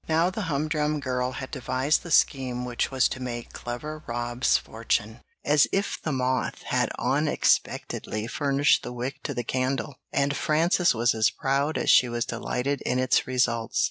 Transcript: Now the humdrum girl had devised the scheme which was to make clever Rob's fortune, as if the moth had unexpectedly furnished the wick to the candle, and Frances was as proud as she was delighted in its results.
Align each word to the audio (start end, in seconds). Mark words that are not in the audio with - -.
Now 0.09 0.31
the 0.31 0.41
humdrum 0.49 0.99
girl 0.99 1.33
had 1.33 1.51
devised 1.51 2.01
the 2.01 2.09
scheme 2.09 2.65
which 2.65 2.89
was 2.89 3.07
to 3.09 3.19
make 3.19 3.53
clever 3.53 4.01
Rob's 4.07 4.57
fortune, 4.57 5.21
as 5.45 5.67
if 5.71 6.01
the 6.01 6.11
moth 6.11 6.63
had 6.63 6.89
unexpectedly 6.97 8.25
furnished 8.25 8.81
the 8.81 8.93
wick 8.93 9.21
to 9.21 9.35
the 9.35 9.43
candle, 9.43 9.99
and 10.11 10.35
Frances 10.35 10.95
was 10.95 11.13
as 11.13 11.29
proud 11.29 11.77
as 11.77 11.91
she 11.91 12.09
was 12.09 12.25
delighted 12.25 12.81
in 12.81 12.97
its 12.97 13.27
results. 13.27 13.79